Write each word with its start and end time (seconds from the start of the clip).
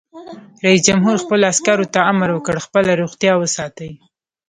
رئیس 0.63 0.81
جمهور 0.87 1.15
خپلو 1.23 1.43
عسکرو 1.53 1.91
ته 1.93 1.99
امر 2.11 2.29
وکړ؛ 2.33 2.57
خپله 2.67 2.91
روغتیا 3.01 3.33
وساتئ! 3.41 3.91